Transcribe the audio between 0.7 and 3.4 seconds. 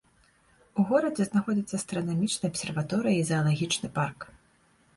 У горадзе знаходзіцца астранамічная абсерваторыя і